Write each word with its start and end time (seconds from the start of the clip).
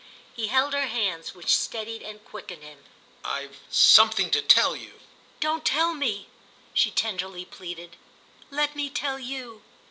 He 0.35 0.47
held 0.47 0.73
her 0.73 0.87
hands, 0.87 1.35
which 1.35 1.55
steadied 1.55 2.01
and 2.01 2.25
quickened 2.25 2.63
him. 2.63 2.85
"I've 3.23 3.59
something 3.69 4.31
to 4.31 4.41
tell 4.41 4.75
you." 4.75 4.99
"Don't 5.39 5.63
tell 5.63 5.93
me!" 5.93 6.27
she 6.73 6.89
tenderly 6.89 7.45
pleaded; 7.45 7.97
"let 8.49 8.75
me 8.75 8.89
tell 8.89 9.19
you. 9.19 9.61